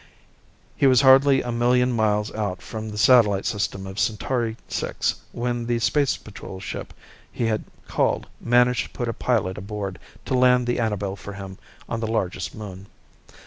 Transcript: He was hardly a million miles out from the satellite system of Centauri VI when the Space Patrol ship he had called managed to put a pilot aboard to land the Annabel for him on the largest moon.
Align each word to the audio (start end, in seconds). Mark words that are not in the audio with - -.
He 0.75 0.87
was 0.87 1.01
hardly 1.01 1.43
a 1.43 1.51
million 1.51 1.91
miles 1.91 2.33
out 2.33 2.59
from 2.63 2.89
the 2.89 2.97
satellite 2.97 3.45
system 3.45 3.85
of 3.85 3.99
Centauri 3.99 4.57
VI 4.67 4.93
when 5.31 5.67
the 5.67 5.77
Space 5.77 6.17
Patrol 6.17 6.59
ship 6.59 6.91
he 7.31 7.43
had 7.45 7.65
called 7.87 8.25
managed 8.39 8.85
to 8.85 8.89
put 8.93 9.07
a 9.07 9.13
pilot 9.13 9.59
aboard 9.59 9.99
to 10.25 10.33
land 10.33 10.65
the 10.65 10.79
Annabel 10.79 11.15
for 11.15 11.33
him 11.33 11.59
on 11.87 11.99
the 11.99 12.07
largest 12.07 12.55
moon. 12.55 12.87